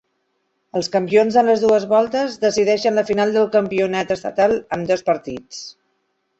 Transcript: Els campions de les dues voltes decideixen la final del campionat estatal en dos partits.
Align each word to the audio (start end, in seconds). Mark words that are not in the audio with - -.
Els 0.79 0.87
campions 0.95 1.37
de 1.39 1.43
les 1.49 1.65
dues 1.65 1.85
voltes 1.91 2.39
decideixen 2.47 2.99
la 3.01 3.05
final 3.11 3.35
del 3.37 3.47
campionat 3.59 4.17
estatal 4.19 4.59
en 4.79 4.91
dos 4.95 5.09
partits. 5.15 5.65